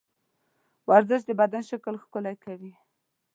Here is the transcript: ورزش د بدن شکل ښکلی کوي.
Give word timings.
ورزش 0.89 1.21
د 1.25 1.31
بدن 1.41 1.63
شکل 1.71 1.95
ښکلی 2.03 2.35
کوي. 2.43 2.73